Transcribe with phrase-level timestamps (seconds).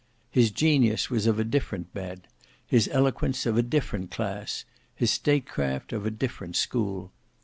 [0.31, 2.25] His genius was of a different bent,
[2.65, 7.11] his eloquence of a different class, his state craft of a different school.